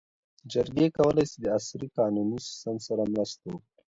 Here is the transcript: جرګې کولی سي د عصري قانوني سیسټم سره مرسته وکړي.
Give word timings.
جرګې 0.51 0.87
کولی 0.97 1.25
سي 1.31 1.37
د 1.41 1.45
عصري 1.57 1.87
قانوني 1.97 2.37
سیسټم 2.47 2.75
سره 2.87 3.01
مرسته 3.13 3.45
وکړي. 3.51 3.79